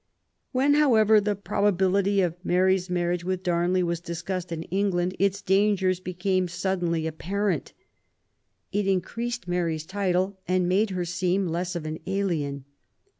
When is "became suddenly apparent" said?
5.99-7.73